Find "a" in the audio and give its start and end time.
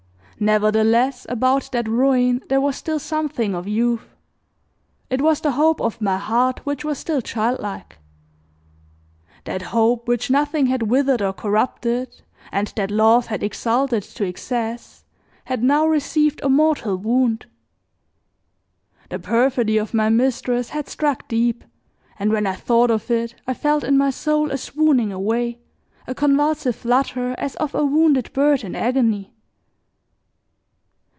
16.41-16.49, 24.49-24.57, 26.07-26.15, 27.75-27.85